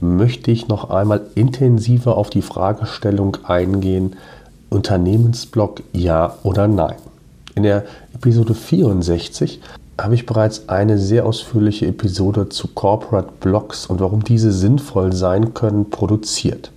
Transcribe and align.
möchte 0.00 0.50
ich 0.50 0.68
noch 0.68 0.90
einmal 0.90 1.22
intensiver 1.34 2.16
auf 2.16 2.30
die 2.30 2.42
Fragestellung 2.42 3.36
eingehen, 3.44 4.16
Unternehmensblock 4.70 5.82
ja 5.92 6.36
oder 6.42 6.68
nein. 6.68 6.96
In 7.54 7.62
der 7.62 7.84
Episode 8.14 8.54
64 8.54 9.60
habe 10.00 10.14
ich 10.14 10.26
bereits 10.26 10.68
eine 10.68 10.98
sehr 10.98 11.26
ausführliche 11.26 11.86
Episode 11.86 12.48
zu 12.48 12.68
Corporate 12.68 13.30
Blocks 13.40 13.86
und 13.86 14.00
warum 14.00 14.22
diese 14.22 14.52
sinnvoll 14.52 15.12
sein 15.12 15.54
können 15.54 15.90
produziert. 15.90 16.70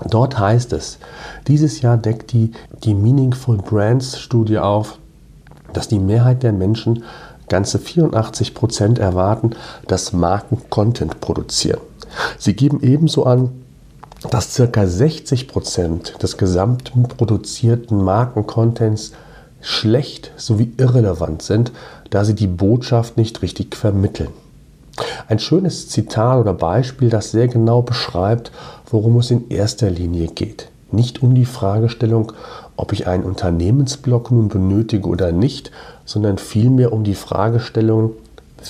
Dort 0.08 0.38
heißt 0.38 0.72
es, 0.72 0.98
dieses 1.46 1.80
Jahr 1.80 1.96
deckt 1.96 2.32
die, 2.32 2.52
die 2.84 2.94
Meaningful 2.94 3.58
Brands 3.58 4.18
Studie 4.18 4.58
auf, 4.58 4.98
dass 5.72 5.88
die 5.88 5.98
Mehrheit 5.98 6.42
der 6.42 6.52
Menschen, 6.52 7.04
ganze 7.48 7.78
84 7.78 8.54
Prozent, 8.54 8.98
erwarten, 8.98 9.50
dass 9.86 10.12
Marken 10.12 10.58
Content 10.70 11.20
produzieren. 11.20 11.80
Sie 12.38 12.54
geben 12.54 12.80
ebenso 12.82 13.24
an, 13.24 13.50
dass 14.30 14.54
ca. 14.54 14.86
60 14.86 15.48
Prozent 15.48 16.22
des 16.22 16.38
gesamten 16.38 17.04
produzierten 17.04 18.02
Markencontents 18.02 19.12
schlecht 19.64 20.30
sowie 20.36 20.72
irrelevant 20.76 21.42
sind, 21.42 21.72
da 22.10 22.24
sie 22.24 22.34
die 22.34 22.46
Botschaft 22.46 23.16
nicht 23.16 23.42
richtig 23.42 23.74
vermitteln. 23.76 24.28
Ein 25.26 25.38
schönes 25.38 25.88
Zitat 25.88 26.38
oder 26.38 26.52
Beispiel, 26.54 27.08
das 27.08 27.32
sehr 27.32 27.48
genau 27.48 27.82
beschreibt, 27.82 28.52
worum 28.90 29.18
es 29.18 29.30
in 29.30 29.48
erster 29.48 29.90
Linie 29.90 30.28
geht. 30.28 30.68
Nicht 30.92 31.22
um 31.22 31.34
die 31.34 31.46
Fragestellung, 31.46 32.32
ob 32.76 32.92
ich 32.92 33.06
einen 33.06 33.24
Unternehmensblock 33.24 34.30
nun 34.30 34.48
benötige 34.48 35.08
oder 35.08 35.32
nicht, 35.32 35.72
sondern 36.04 36.38
vielmehr 36.38 36.92
um 36.92 37.02
die 37.02 37.14
Fragestellung, 37.14 38.12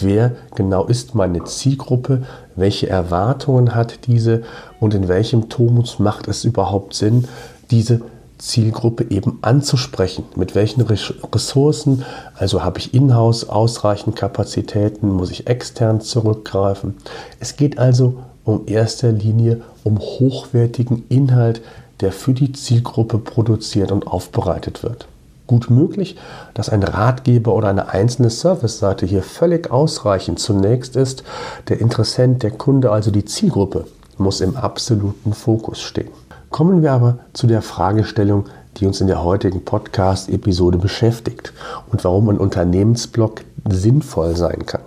wer 0.01 0.33
genau 0.55 0.87
ist 0.87 1.15
meine 1.15 1.45
Zielgruppe, 1.45 2.23
welche 2.57 2.89
Erwartungen 2.89 3.75
hat 3.75 4.07
diese 4.07 4.43
und 4.81 4.95
in 4.95 5.09
welchem 5.09 5.49
Tonus 5.49 5.99
macht 5.99 6.29
es 6.29 6.45
überhaupt 6.45 6.95
Sinn, 6.95 7.27
diese 7.71 8.01
Zielgruppe 8.45 9.07
eben 9.11 9.39
anzusprechen. 9.41 10.25
Mit 10.37 10.55
welchen 10.55 10.83
Ressourcen, 10.83 12.05
also 12.35 12.63
habe 12.63 12.79
ich 12.79 12.93
in-house 12.93 13.49
ausreichend 13.49 14.17
Kapazitäten, 14.17 15.11
muss 15.11 15.31
ich 15.31 15.47
extern 15.47 16.03
zurückgreifen. 16.03 16.99
Es 17.41 17.57
geht 17.57 17.79
also 17.79 18.19
um 18.45 18.63
erster 18.67 19.11
Linie 19.11 19.63
um 19.83 19.99
hochwertigen 19.99 21.05
Inhalt, 21.09 21.63
der 22.01 22.13
für 22.13 22.35
die 22.35 22.53
Zielgruppe 22.53 23.19
produziert 23.19 23.91
und 23.91 24.07
aufbereitet 24.07 24.83
wird. 24.83 25.07
Gut 25.47 25.71
möglich, 25.71 26.17
dass 26.53 26.69
ein 26.69 26.83
Ratgeber 26.83 27.55
oder 27.55 27.69
eine 27.69 27.89
einzelne 27.89 28.31
Service-Seite 28.31 29.07
hier 29.07 29.23
völlig 29.23 29.71
ausreichend 29.71 30.39
zunächst 30.39 30.97
ist. 30.97 31.23
Der 31.69 31.81
Interessent, 31.81 32.43
der 32.43 32.51
Kunde, 32.51 32.91
also 32.91 33.11
die 33.11 33.25
Zielgruppe, 33.25 33.87
muss 34.19 34.41
im 34.41 34.57
absoluten 34.57 35.33
Fokus 35.33 35.81
stehen. 35.81 36.11
Kommen 36.55 36.83
wir 36.83 36.93
aber 36.93 37.19
zu 37.33 37.49
der 37.49 37.63
Fragestellung, 37.63 38.45
die 38.77 38.87
uns 38.87 39.01
in 39.01 39.09
der 39.09 39.25
heutigen 39.25 39.65
Podcast-Episode 39.65 40.79
beschäftigt 40.79 41.53
und 41.91 42.05
warum 42.05 42.29
ein 42.29 42.39
Unternehmensblog 42.39 43.41
sinnvoll 43.69 44.37
sein 44.37 44.65
kann. 44.65 44.83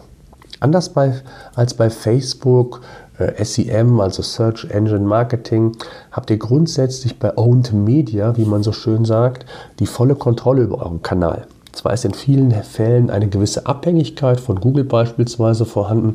Anders 0.61 0.87
bei, 0.87 1.21
als 1.55 1.73
bei 1.73 1.89
Facebook, 1.89 2.79
äh, 3.17 3.43
SEM, 3.43 3.99
also 3.99 4.21
Search 4.21 4.63
Engine 4.69 5.01
Marketing, 5.01 5.75
habt 6.09 6.29
ihr 6.29 6.37
grundsätzlich 6.37 7.19
bei 7.19 7.37
Owned 7.37 7.73
Media, 7.73 8.37
wie 8.37 8.45
man 8.45 8.63
so 8.63 8.71
schön 8.71 9.03
sagt, 9.03 9.45
die 9.79 9.87
volle 9.87 10.15
Kontrolle 10.15 10.61
über 10.61 10.77
euren 10.77 11.01
Kanal. 11.01 11.47
Zwar 11.77 11.93
ist 11.93 12.05
in 12.05 12.15
vielen 12.15 12.51
Fällen 12.63 13.11
eine 13.11 13.27
gewisse 13.27 13.67
Abhängigkeit 13.67 14.39
von 14.39 14.59
Google 14.59 14.83
beispielsweise 14.83 15.63
vorhanden, 15.63 16.13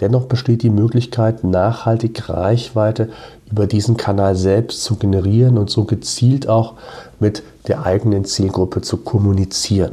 dennoch 0.00 0.26
besteht 0.26 0.62
die 0.62 0.68
Möglichkeit, 0.68 1.44
nachhaltig 1.44 2.28
Reichweite 2.28 3.08
über 3.50 3.66
diesen 3.66 3.96
Kanal 3.96 4.36
selbst 4.36 4.84
zu 4.84 4.96
generieren 4.96 5.56
und 5.56 5.70
so 5.70 5.84
gezielt 5.84 6.46
auch 6.46 6.74
mit 7.20 7.42
der 7.68 7.86
eigenen 7.86 8.26
Zielgruppe 8.26 8.82
zu 8.82 8.98
kommunizieren. 8.98 9.92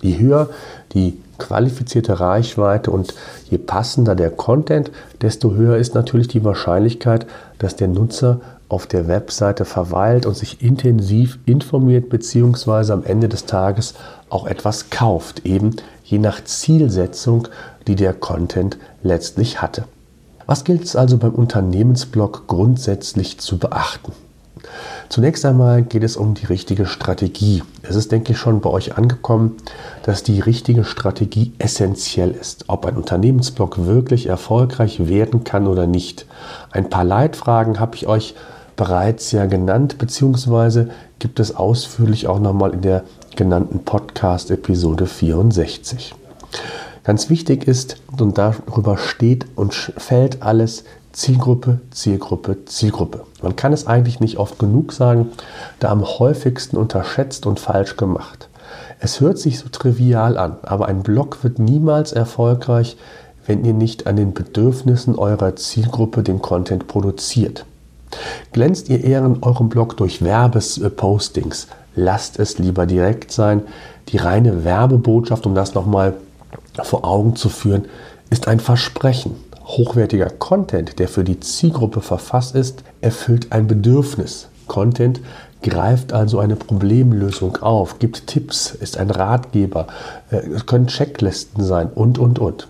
Je 0.00 0.16
höher 0.16 0.48
die 0.94 1.18
qualifizierte 1.38 2.20
Reichweite 2.20 2.92
und 2.92 3.14
je 3.50 3.58
passender 3.58 4.14
der 4.14 4.30
Content, 4.30 4.92
desto 5.22 5.54
höher 5.54 5.76
ist 5.76 5.96
natürlich 5.96 6.28
die 6.28 6.44
Wahrscheinlichkeit, 6.44 7.26
dass 7.58 7.74
der 7.74 7.88
Nutzer 7.88 8.40
auf 8.68 8.86
der 8.86 9.06
Webseite 9.08 9.64
verweilt 9.64 10.26
und 10.26 10.36
sich 10.36 10.62
intensiv 10.62 11.38
informiert 11.46 12.08
bzw. 12.08 12.92
am 12.92 13.04
Ende 13.04 13.28
des 13.28 13.46
Tages 13.46 13.94
auch 14.28 14.46
etwas 14.46 14.90
kauft, 14.90 15.46
eben 15.46 15.76
je 16.04 16.18
nach 16.18 16.42
Zielsetzung, 16.44 17.48
die 17.86 17.94
der 17.94 18.12
Content 18.12 18.78
letztlich 19.02 19.62
hatte. 19.62 19.84
Was 20.46 20.64
gilt 20.64 20.84
es 20.84 20.96
also 20.96 21.18
beim 21.18 21.34
Unternehmensblog 21.34 22.46
grundsätzlich 22.46 23.38
zu 23.38 23.58
beachten? 23.58 24.12
Zunächst 25.08 25.44
einmal 25.44 25.82
geht 25.82 26.02
es 26.02 26.16
um 26.16 26.34
die 26.34 26.46
richtige 26.46 26.86
Strategie. 26.86 27.62
Es 27.82 27.94
ist, 27.94 28.10
denke 28.10 28.32
ich, 28.32 28.38
schon 28.38 28.60
bei 28.60 28.70
euch 28.70 28.96
angekommen, 28.96 29.56
dass 30.02 30.22
die 30.22 30.40
richtige 30.40 30.84
Strategie 30.84 31.52
essentiell 31.58 32.32
ist. 32.32 32.64
Ob 32.68 32.86
ein 32.86 32.96
Unternehmensblog 32.96 33.86
wirklich 33.86 34.26
erfolgreich 34.26 35.06
werden 35.06 35.44
kann 35.44 35.66
oder 35.66 35.86
nicht. 35.86 36.26
Ein 36.72 36.90
paar 36.90 37.04
Leitfragen 37.04 37.78
habe 37.78 37.96
ich 37.96 38.06
euch 38.08 38.34
bereits 38.76 39.32
ja 39.32 39.46
genannt, 39.46 39.98
beziehungsweise 39.98 40.90
gibt 41.18 41.40
es 41.40 41.56
ausführlich 41.56 42.26
auch 42.28 42.38
nochmal 42.38 42.72
in 42.72 42.82
der 42.82 43.04
genannten 43.34 43.80
Podcast-Episode 43.80 45.06
64. 45.06 46.14
Ganz 47.04 47.30
wichtig 47.30 47.66
ist, 47.66 47.96
und 48.18 48.36
darüber 48.38 48.98
steht 48.98 49.46
und 49.54 49.74
fällt 49.74 50.42
alles, 50.42 50.84
Zielgruppe, 51.12 51.80
Zielgruppe, 51.90 52.64
Zielgruppe. 52.66 53.22
Man 53.42 53.56
kann 53.56 53.72
es 53.72 53.86
eigentlich 53.86 54.20
nicht 54.20 54.36
oft 54.36 54.58
genug 54.58 54.92
sagen, 54.92 55.30
da 55.78 55.88
am 55.88 56.04
häufigsten 56.04 56.76
unterschätzt 56.76 57.46
und 57.46 57.58
falsch 57.58 57.96
gemacht. 57.96 58.48
Es 59.00 59.20
hört 59.20 59.38
sich 59.38 59.58
so 59.58 59.68
trivial 59.68 60.36
an, 60.36 60.56
aber 60.62 60.88
ein 60.88 61.02
Blog 61.02 61.42
wird 61.42 61.58
niemals 61.58 62.12
erfolgreich, 62.12 62.98
wenn 63.46 63.64
ihr 63.64 63.72
nicht 63.72 64.06
an 64.06 64.16
den 64.16 64.34
Bedürfnissen 64.34 65.14
eurer 65.16 65.56
Zielgruppe 65.56 66.22
den 66.22 66.42
Content 66.42 66.86
produziert. 66.86 67.64
Glänzt 68.52 68.88
ihr 68.88 69.02
eher 69.02 69.24
in 69.24 69.42
eurem 69.42 69.68
Blog 69.68 69.96
durch 69.96 70.22
Werbespostings? 70.22 71.68
Lasst 71.94 72.38
es 72.38 72.58
lieber 72.58 72.86
direkt 72.86 73.32
sein. 73.32 73.62
Die 74.08 74.18
reine 74.18 74.64
Werbebotschaft, 74.64 75.46
um 75.46 75.54
das 75.54 75.74
nochmal 75.74 76.14
vor 76.82 77.04
Augen 77.04 77.36
zu 77.36 77.48
führen, 77.48 77.86
ist 78.30 78.48
ein 78.48 78.60
Versprechen. 78.60 79.36
Hochwertiger 79.64 80.30
Content, 80.30 80.98
der 80.98 81.08
für 81.08 81.24
die 81.24 81.40
Zielgruppe 81.40 82.00
verfasst 82.00 82.54
ist, 82.54 82.84
erfüllt 83.00 83.50
ein 83.50 83.66
Bedürfnis. 83.66 84.48
Content 84.66 85.20
greift 85.62 86.12
also 86.12 86.38
eine 86.38 86.56
Problemlösung 86.56 87.56
auf, 87.56 87.98
gibt 87.98 88.26
Tipps, 88.26 88.70
ist 88.70 88.98
ein 88.98 89.10
Ratgeber, 89.10 89.86
äh, 90.30 90.36
es 90.36 90.66
können 90.66 90.86
Checklisten 90.86 91.64
sein 91.64 91.88
und, 91.92 92.18
und, 92.18 92.38
und. 92.38 92.68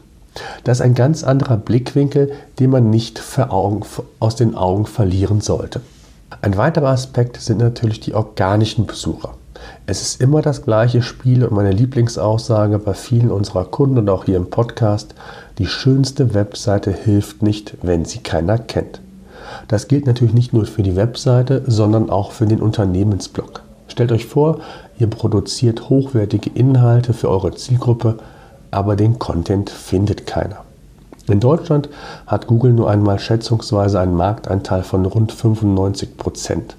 Das 0.65 0.79
ist 0.79 0.83
ein 0.83 0.94
ganz 0.94 1.25
anderer 1.25 1.56
Blickwinkel, 1.56 2.33
den 2.59 2.71
man 2.71 2.91
nicht 2.91 3.23
aus 4.21 4.37
den 4.37 4.55
Augen 4.55 4.87
verlieren 4.87 5.41
sollte. 5.41 5.81
Ein 6.43 6.56
weiterer 6.56 6.88
Aspekt 6.88 7.41
sind 7.41 7.59
natürlich 7.59 8.00
die 8.00 8.15
organischen 8.15 8.87
Besucher. 8.87 9.35
Es 9.87 10.03
ist 10.03 10.21
immer 10.21 10.43
das 10.43 10.62
gleiche 10.62 11.03
Spiel 11.03 11.44
und 11.44 11.53
meine 11.53 11.71
Lieblingsaussage 11.71 12.79
bei 12.79 12.94
vielen 12.94 13.31
unserer 13.31 13.65
Kunden 13.65 13.99
und 13.99 14.09
auch 14.09 14.25
hier 14.25 14.37
im 14.37 14.50
Podcast, 14.50 15.15
die 15.59 15.67
schönste 15.67 16.35
Webseite 16.35 16.93
hilft 16.93 17.43
nicht, 17.43 17.75
wenn 17.83 18.05
sie 18.05 18.19
keiner 18.19 18.59
kennt. 18.59 19.00
Das 19.69 19.88
gilt 19.88 20.06
natürlich 20.06 20.35
nicht 20.35 20.53
nur 20.53 20.67
für 20.67 20.83
die 20.83 20.97
Webseite, 20.97 21.62
sondern 21.67 22.11
auch 22.11 22.33
für 22.33 22.47
den 22.47 22.61
Unternehmensblog. 22.61 23.62
Stellt 23.88 24.12
euch 24.12 24.27
vor, 24.27 24.59
ihr 24.99 25.06
produziert 25.09 25.88
hochwertige 25.88 26.50
Inhalte 26.50 27.12
für 27.12 27.31
eure 27.31 27.55
Zielgruppe, 27.55 28.19
aber 28.70 28.96
den 28.96 29.18
Content 29.18 29.70
findet 29.70 30.26
keiner. 30.26 30.64
In 31.28 31.40
Deutschland 31.40 31.88
hat 32.26 32.46
Google 32.46 32.72
nur 32.72 32.88
einmal 32.88 33.18
schätzungsweise 33.18 33.98
einen 33.98 34.14
Marktanteil 34.14 34.82
von 34.82 35.04
rund 35.06 35.32
95 35.32 36.16
Prozent. 36.16 36.76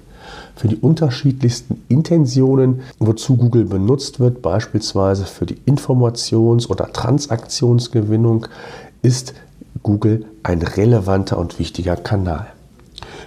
Für 0.56 0.68
die 0.68 0.76
unterschiedlichsten 0.76 1.84
Intentionen, 1.88 2.80
wozu 2.98 3.36
Google 3.36 3.64
benutzt 3.64 4.18
wird, 4.20 4.42
beispielsweise 4.42 5.24
für 5.24 5.46
die 5.46 5.58
Informations- 5.66 6.68
oder 6.68 6.92
Transaktionsgewinnung, 6.92 8.46
ist 9.02 9.34
Google 9.82 10.24
ein 10.42 10.62
relevanter 10.62 11.38
und 11.38 11.58
wichtiger 11.58 11.96
Kanal. 11.96 12.46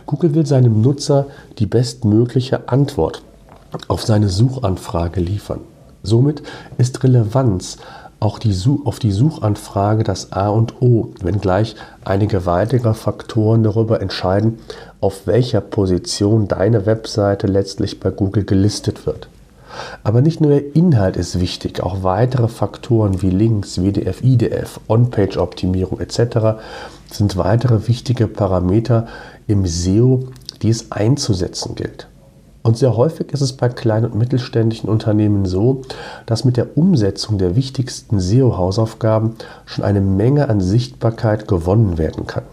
Google 0.06 0.34
will 0.36 0.46
seinem 0.46 0.82
Nutzer 0.82 1.28
die 1.60 1.68
bestmögliche 1.68 2.68
Antwort 2.68 3.22
auf 3.88 4.04
seine 4.04 4.28
Suchanfrage 4.28 5.22
liefern. 5.22 5.62
Somit 6.04 6.42
ist 6.78 7.04
Relevanz 7.04 7.78
auch 8.22 8.38
die 8.38 8.56
auf 8.86 9.00
die 9.00 9.12
Suchanfrage 9.12 10.04
das 10.04 10.32
A 10.32 10.48
und 10.50 10.80
O, 10.80 11.10
wenngleich 11.22 11.76
einige 12.06 12.46
weitere 12.46 12.94
Faktoren 12.94 13.64
darüber 13.64 14.00
entscheiden, 14.00 14.60
auf 15.02 15.26
welcher 15.26 15.60
Position 15.60 16.48
deine 16.48 16.86
Webseite 16.86 17.48
letztlich 17.48 18.00
bei 18.00 18.12
Google 18.12 18.46
gelistet 18.46 19.08
wird. 19.08 19.28
Aber 20.04 20.22
nicht 20.22 20.40
nur 20.40 20.52
der 20.52 20.76
Inhalt 20.76 21.18
ist 21.18 21.40
wichtig, 21.40 21.82
auch 21.82 22.04
weitere 22.04 22.48
Faktoren 22.48 23.24
wie 23.24 23.32
Links, 23.32 23.82
WDF, 23.82 24.22
IDF, 24.24 24.80
On-Page-Optimierung 24.88 26.00
etc. 26.00 26.62
sind 27.12 27.38
weitere 27.38 27.88
wichtige 27.88 28.28
Parameter 28.28 29.08
im 29.48 29.66
SEO, 29.66 30.28
die 30.62 30.70
es 30.70 30.92
einzusetzen 30.92 31.74
gilt. 31.74 32.08
Und 32.64 32.78
sehr 32.78 32.96
häufig 32.96 33.32
ist 33.32 33.42
es 33.42 33.54
bei 33.54 33.70
kleinen 33.70 34.06
und 34.06 34.16
mittelständischen 34.16 34.90
Unternehmen 34.90 35.46
so, 35.46 35.82
dass 36.26 36.46
mit 36.46 36.58
der 36.58 36.78
Umsetzung 36.78 37.38
der 37.38 37.56
wichtigsten 37.56 38.20
SEO-Hausaufgaben 38.20 39.36
schon 39.66 39.84
eine 39.84 40.02
Menge 40.02 40.48
an 40.48 40.62
Sichtbarkeit 40.62 41.48
gewonnen 41.48 41.98
werden 41.98 42.28
kann. 42.28 42.44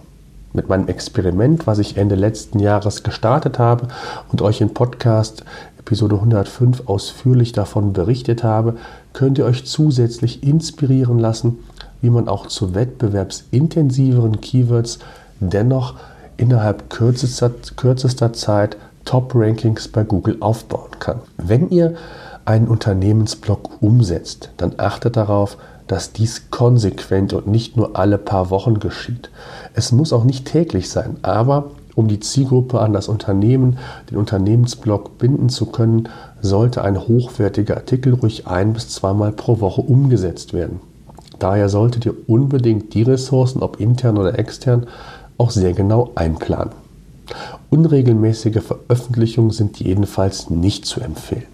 Mit 0.54 0.68
meinem 0.70 0.88
Experiment, 0.88 1.66
was 1.66 1.78
ich 1.78 1.98
Ende 1.98 2.14
letzten 2.14 2.58
Jahres 2.58 3.02
gestartet 3.02 3.58
habe 3.58 3.88
und 4.32 4.40
euch 4.40 4.62
in 4.62 4.72
Podcast 4.72 5.44
Episode 5.78 6.16
105 6.16 6.88
ausführlich 6.88 7.52
davon 7.52 7.92
berichtet 7.92 8.44
habe, 8.44 8.76
könnt 9.12 9.36
ihr 9.38 9.44
euch 9.44 9.66
zusätzlich 9.66 10.42
inspirieren 10.42 11.18
lassen, 11.18 11.58
wie 12.00 12.10
man 12.10 12.28
auch 12.28 12.46
zu 12.46 12.74
wettbewerbsintensiveren 12.74 14.40
Keywords 14.40 15.00
dennoch 15.40 15.94
innerhalb 16.38 16.88
kürzester, 16.88 17.50
kürzester 17.76 18.32
Zeit 18.32 18.76
Top-Rankings 19.08 19.88
bei 19.88 20.04
Google 20.04 20.36
aufbauen 20.40 20.90
kann. 20.98 21.20
Wenn 21.38 21.70
ihr 21.70 21.94
einen 22.44 22.68
Unternehmensblog 22.68 23.80
umsetzt, 23.80 24.50
dann 24.58 24.74
achtet 24.76 25.16
darauf, 25.16 25.56
dass 25.86 26.12
dies 26.12 26.50
konsequent 26.50 27.32
und 27.32 27.46
nicht 27.46 27.74
nur 27.74 27.96
alle 27.96 28.18
paar 28.18 28.50
Wochen 28.50 28.80
geschieht. 28.80 29.30
Es 29.72 29.92
muss 29.92 30.12
auch 30.12 30.24
nicht 30.24 30.44
täglich 30.44 30.90
sein, 30.90 31.16
aber 31.22 31.70
um 31.94 32.08
die 32.08 32.20
Zielgruppe 32.20 32.80
an 32.80 32.92
das 32.92 33.08
Unternehmen, 33.08 33.78
den 34.10 34.18
Unternehmensblog 34.18 35.16
binden 35.16 35.48
zu 35.48 35.64
können, 35.64 36.10
sollte 36.42 36.84
ein 36.84 37.00
hochwertiger 37.00 37.78
Artikel 37.78 38.12
ruhig 38.12 38.46
ein 38.46 38.74
bis 38.74 38.90
zweimal 38.90 39.32
pro 39.32 39.60
Woche 39.60 39.80
umgesetzt 39.80 40.52
werden. 40.52 40.80
Daher 41.38 41.70
solltet 41.70 42.04
ihr 42.04 42.14
unbedingt 42.26 42.92
die 42.92 43.04
Ressourcen, 43.04 43.62
ob 43.62 43.80
intern 43.80 44.18
oder 44.18 44.38
extern, 44.38 44.86
auch 45.38 45.50
sehr 45.50 45.72
genau 45.72 46.10
einplanen. 46.14 46.72
Unregelmäßige 47.70 48.62
Veröffentlichungen 48.62 49.50
sind 49.50 49.78
jedenfalls 49.78 50.48
nicht 50.48 50.86
zu 50.86 51.00
empfehlen. 51.00 51.46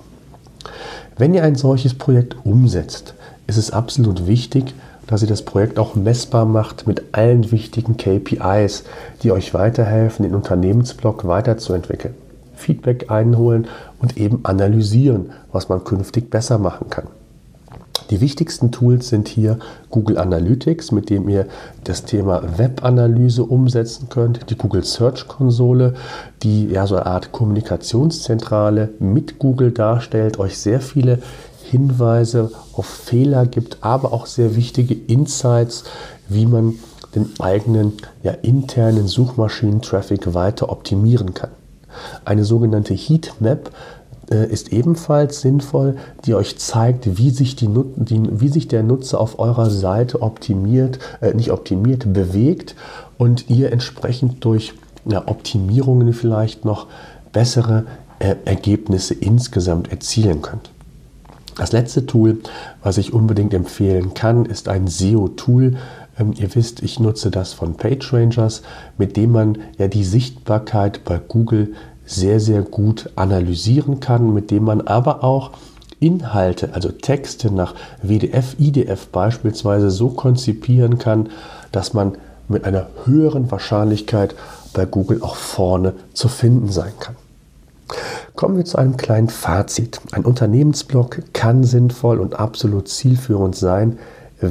Wenn 1.19 1.35
ihr 1.35 1.43
ein 1.43 1.57
solches 1.57 1.95
Projekt 1.95 2.37
umsetzt, 2.45 3.15
ist 3.47 3.57
es 3.57 3.71
absolut 3.71 4.27
wichtig, 4.27 4.75
dass 5.07 5.23
ihr 5.23 5.29
das 5.29 5.43
Projekt 5.43 5.79
auch 5.79 5.95
messbar 5.97 6.45
macht 6.47 6.87
mit 6.87 7.03
allen 7.13 7.51
wichtigen 7.51 7.97
KPIs, 7.97 8.85
die 9.23 9.33
euch 9.33 9.55
weiterhelfen, 9.55 10.25
den 10.25 10.35
Unternehmensblock 10.35 11.27
weiterzuentwickeln. 11.27 12.15
Feedback 12.55 13.11
einholen 13.11 13.67
und 14.01 14.17
eben 14.17 14.41
analysieren, 14.45 15.33
was 15.53 15.69
man 15.69 15.85
künftig 15.85 16.31
besser 16.31 16.59
machen 16.59 16.89
kann. 16.91 17.09
Die 18.11 18.21
wichtigsten 18.21 18.71
Tools 18.71 19.09
sind 19.09 19.29
hier 19.29 19.59
Google 19.91 20.19
Analytics, 20.19 20.93
mit 20.93 21.11
dem 21.11 21.29
ihr 21.29 21.47
das 21.85 22.05
Thema 22.05 22.43
Webanalyse 22.59 23.45
umsetzen 23.45 24.09
könnt, 24.09 24.51
die 24.51 24.57
Google 24.57 24.85
Search 24.85 25.27
Konsole, 25.27 25.95
die 26.43 26.67
ja 26.67 26.87
so 26.87 26.97
eine 26.97 27.07
Art 27.07 27.33
Kommunikationszentrale 27.33 28.91
mit 28.99 29.39
Google 29.39 29.73
darstellt, 29.73 30.39
euch 30.39 30.59
sehr 30.59 30.81
viele 30.81 31.21
Hinweise 31.63 32.51
auf 32.75 32.87
Fehler 32.87 33.47
gibt, 33.47 33.79
aber 33.81 34.13
auch 34.13 34.27
sehr 34.27 34.55
wichtige 34.55 34.95
Insights, 34.95 35.85
wie 36.29 36.47
man 36.47 36.75
den 37.15 37.31
eigenen 37.39 37.95
ja, 38.23 38.33
internen 38.33 39.07
Suchmaschinen-Traffic 39.07 40.35
weiter 40.35 40.71
optimieren 40.71 41.33
kann. 41.33 41.51
Eine 42.25 42.45
sogenannte 42.45 42.93
Heatmap 42.95 43.71
ist 44.31 44.73
ebenfalls 44.73 45.41
sinnvoll, 45.41 45.97
die 46.25 46.35
euch 46.35 46.59
zeigt, 46.59 47.19
wie 47.19 47.31
sich, 47.31 47.57
die, 47.57 47.69
die, 47.97 48.23
wie 48.41 48.49
sich 48.49 48.69
der 48.69 48.83
Nutzer 48.83 49.21
auf 49.21 49.39
eurer 49.39 49.71
Seite 49.71 50.23
optimiert, 50.23 50.99
äh, 51.21 51.35
nicht 51.35 51.51
optimiert, 51.51 52.13
bewegt 52.13 52.75
und 53.19 53.51
ihr 53.51 53.73
entsprechend 53.73 54.45
durch 54.45 54.75
ja, 55.05 55.23
Optimierungen 55.27 56.13
vielleicht 56.13 56.65
noch 56.65 56.87
bessere 57.33 57.85
äh, 58.19 58.37
Ergebnisse 58.45 59.15
insgesamt 59.15 59.91
erzielen 59.91 60.41
könnt. 60.41 60.71
Das 61.57 61.73
letzte 61.73 62.07
Tool, 62.07 62.39
was 62.83 62.99
ich 62.99 63.13
unbedingt 63.13 63.55
empfehlen 63.55 64.15
kann, 64.15 64.45
ist 64.45 64.69
ein 64.69 64.89
SEO-Tool. 64.89 65.77
Ähm, 66.19 66.33
ihr 66.37 66.55
wisst, 66.55 66.83
ich 66.83 66.99
nutze 66.99 67.31
das 67.31 67.53
von 67.53 67.75
PageRangers, 67.75 68.63
mit 68.99 69.17
dem 69.17 69.33
man 69.33 69.59
ja 69.79 69.87
die 69.87 70.05
Sichtbarkeit 70.05 71.05
bei 71.05 71.19
Google 71.19 71.75
sehr, 72.07 72.41
sehr 72.41 72.63
gut 72.63 73.11
analysieren 73.17 74.01
kann, 74.01 74.35
mit 74.35 74.51
dem 74.51 74.65
man 74.65 74.83
aber 74.83 75.25
auch 75.25 75.51
Inhalte, 76.01 76.75
also 76.75 76.91
Texte 76.91 77.51
nach 77.51 77.75
WDF, 78.03 78.57
IDF 78.59 79.07
beispielsweise 79.07 79.91
so 79.91 80.09
konzipieren 80.09 80.99
kann, 80.99 81.31
dass 81.73 81.95
man 81.95 82.17
mit 82.49 82.65
einer 82.65 82.89
höheren 83.05 83.51
Wahrscheinlichkeit 83.51 84.35
bei 84.75 84.85
Google 84.85 85.23
auch 85.23 85.37
vorne 85.37 85.95
zu 86.13 86.29
finden 86.29 86.71
sein 86.71 86.93
kann. 87.01 87.17
Kommen 88.35 88.57
wir 88.57 88.65
zu 88.65 88.79
einem 88.79 88.97
kleinen 88.97 89.29
Fazit. 89.29 90.01
Ein 90.13 90.25
Unternehmensblog 90.25 91.23
kann 91.33 91.65
sinnvoll 91.65 92.19
und 92.19 92.39
absolut 92.39 92.89
zielführend 92.89 93.55
sein, 93.55 93.99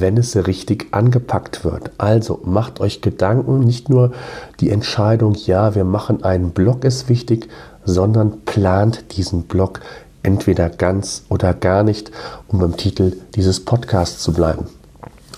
wenn 0.01 0.17
es 0.17 0.35
richtig 0.47 0.87
angepackt 0.91 1.63
wird. 1.63 1.91
Also 1.97 2.39
macht 2.45 2.79
euch 2.79 3.01
Gedanken, 3.01 3.59
nicht 3.59 3.89
nur 3.89 4.11
die 4.59 4.69
Entscheidung, 4.69 5.35
ja, 5.35 5.75
wir 5.75 5.83
machen 5.83 6.23
einen 6.23 6.51
Blog 6.51 6.83
ist 6.83 7.09
wichtig, 7.09 7.49
sondern 7.85 8.41
plant 8.41 9.17
diesen 9.17 9.43
Blog 9.43 9.81
entweder 10.23 10.69
ganz 10.69 11.23
oder 11.29 11.53
gar 11.53 11.83
nicht, 11.83 12.11
um 12.47 12.59
beim 12.59 12.77
Titel 12.77 13.13
dieses 13.35 13.63
Podcasts 13.63 14.23
zu 14.23 14.33
bleiben. 14.33 14.65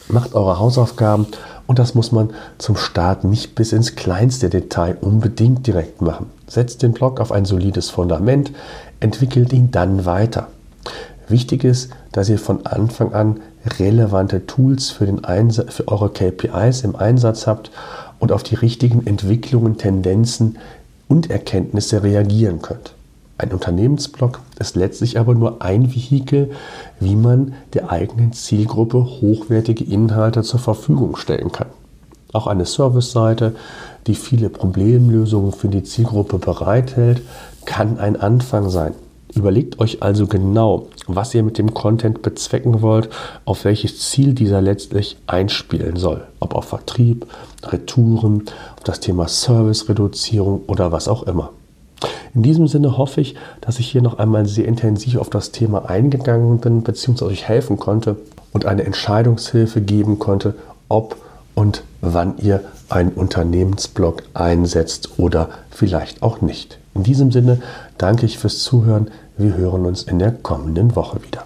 Macht 0.07 0.35
eure 0.35 0.59
Hausaufgaben 0.59 1.25
und 1.67 1.79
das 1.79 1.95
muss 1.95 2.11
man 2.11 2.29
zum 2.59 2.75
Start 2.75 3.23
nicht 3.23 3.55
bis 3.55 3.71
ins 3.71 3.95
kleinste 3.95 4.49
Detail 4.49 4.97
unbedingt 5.01 5.65
direkt 5.65 6.01
machen. 6.01 6.27
Setzt 6.47 6.83
den 6.83 6.93
Blog 6.93 7.19
auf 7.19 7.31
ein 7.31 7.45
solides 7.45 7.89
Fundament, 7.89 8.51
entwickelt 8.99 9.51
ihn 9.51 9.71
dann 9.71 10.05
weiter. 10.05 10.47
Wichtig 11.27 11.63
ist, 11.63 11.89
dass 12.15 12.29
ihr 12.29 12.39
von 12.39 12.65
Anfang 12.65 13.13
an 13.13 13.41
relevante 13.77 14.45
Tools 14.45 14.89
für, 14.89 15.05
den 15.05 15.19
für 15.51 15.87
eure 15.89 16.09
KPIs 16.09 16.85
im 16.85 16.95
Einsatz 16.95 17.45
habt 17.45 17.71
und 18.19 18.31
auf 18.31 18.41
die 18.41 18.55
richtigen 18.55 19.05
Entwicklungen, 19.05 19.77
Tendenzen 19.77 20.57
und 21.09 21.29
Erkenntnisse 21.29 22.03
reagieren 22.03 22.61
könnt. 22.61 22.93
Ein 23.37 23.51
Unternehmensblog 23.51 24.39
ist 24.59 24.77
letztlich 24.77 25.19
aber 25.19 25.35
nur 25.35 25.61
ein 25.61 25.93
Vehikel, 25.93 26.51
wie 27.01 27.17
man 27.17 27.53
der 27.73 27.91
eigenen 27.91 28.31
Zielgruppe 28.31 29.03
hochwertige 29.03 29.83
Inhalte 29.83 30.41
zur 30.43 30.61
Verfügung 30.61 31.17
stellen 31.17 31.51
kann. 31.51 31.67
Auch 32.31 32.47
eine 32.47 32.65
Serviceseite, 32.65 33.55
die 34.07 34.15
viele 34.15 34.47
Problemlösungen 34.47 35.51
für 35.51 35.67
die 35.67 35.83
Zielgruppe 35.83 36.37
bereithält, 36.37 37.21
kann 37.65 37.99
ein 37.99 38.15
Anfang 38.15 38.69
sein. 38.69 38.93
Überlegt 39.35 39.79
euch 39.79 40.01
also 40.01 40.27
genau, 40.27 40.87
was 41.07 41.35
ihr 41.35 41.43
mit 41.43 41.57
dem 41.57 41.73
Content 41.73 42.21
bezwecken 42.21 42.81
wollt, 42.81 43.09
auf 43.43 43.65
welches 43.65 43.99
Ziel 43.99 44.33
dieser 44.33 44.61
letztlich 44.61 45.17
einspielen 45.27 45.97
soll. 45.97 46.25
Ob 46.39 46.55
auf 46.55 46.65
Vertrieb, 46.65 47.27
Retouren, 47.63 48.43
auf 48.77 48.83
das 48.85 49.01
Thema 49.01 49.27
Servicereduzierung 49.27 50.63
oder 50.67 50.93
was 50.93 51.09
auch 51.09 51.23
immer. 51.23 51.51
In 52.33 52.43
diesem 52.43 52.67
Sinne 52.67 52.97
hoffe 52.97 53.21
ich, 53.21 53.35
dass 53.61 53.79
ich 53.79 53.87
hier 53.87 54.01
noch 54.01 54.19
einmal 54.19 54.45
sehr 54.45 54.65
intensiv 54.65 55.17
auf 55.17 55.29
das 55.29 55.51
Thema 55.51 55.89
eingegangen 55.89 56.59
bin 56.59 56.81
bzw. 56.81 57.25
euch 57.25 57.47
helfen 57.47 57.77
konnte 57.77 58.15
und 58.53 58.65
eine 58.65 58.83
Entscheidungshilfe 58.83 59.81
geben 59.81 60.17
konnte, 60.17 60.55
ob 60.87 61.17
und 61.55 61.83
wann 62.01 62.37
ihr 62.37 62.61
einen 62.89 63.11
Unternehmensblog 63.11 64.23
einsetzt 64.33 65.17
oder 65.17 65.49
vielleicht 65.71 66.21
auch 66.21 66.41
nicht. 66.41 66.77
In 66.93 67.03
diesem 67.03 67.31
Sinne 67.31 67.61
danke 67.97 68.25
ich 68.25 68.37
fürs 68.37 68.59
Zuhören. 68.59 69.09
Wir 69.37 69.57
hören 69.57 69.85
uns 69.85 70.03
in 70.03 70.19
der 70.19 70.31
kommenden 70.31 70.95
Woche 70.95 71.21
wieder. 71.21 71.45